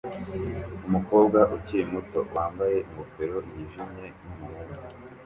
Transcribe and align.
Umukobwa 0.87 1.39
ukiri 1.55 1.83
muto 1.93 2.19
wambaye 2.33 2.75
ingofero 2.87 3.37
yijimye 3.53 4.07
n'umuhungu 4.21 4.79